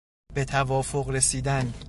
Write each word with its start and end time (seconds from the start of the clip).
به 0.33 0.45
توافق 0.45 1.05
رسیدن 1.09 1.73